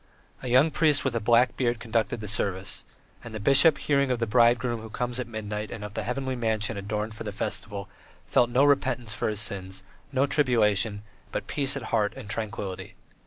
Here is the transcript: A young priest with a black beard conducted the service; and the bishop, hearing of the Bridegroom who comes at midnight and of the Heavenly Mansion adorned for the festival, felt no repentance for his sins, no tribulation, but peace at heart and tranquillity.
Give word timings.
A 0.41 0.47
young 0.47 0.71
priest 0.71 1.05
with 1.05 1.15
a 1.15 1.19
black 1.19 1.55
beard 1.55 1.79
conducted 1.79 2.21
the 2.21 2.27
service; 2.27 2.85
and 3.23 3.35
the 3.35 3.39
bishop, 3.39 3.77
hearing 3.77 4.09
of 4.09 4.17
the 4.17 4.25
Bridegroom 4.25 4.81
who 4.81 4.89
comes 4.89 5.19
at 5.19 5.27
midnight 5.27 5.69
and 5.69 5.83
of 5.83 5.93
the 5.93 6.01
Heavenly 6.01 6.35
Mansion 6.35 6.75
adorned 6.75 7.13
for 7.13 7.23
the 7.23 7.31
festival, 7.31 7.87
felt 8.25 8.49
no 8.49 8.63
repentance 8.63 9.13
for 9.13 9.29
his 9.29 9.41
sins, 9.41 9.83
no 10.11 10.25
tribulation, 10.25 11.03
but 11.31 11.45
peace 11.45 11.77
at 11.77 11.83
heart 11.93 12.13
and 12.15 12.27
tranquillity. 12.31 12.95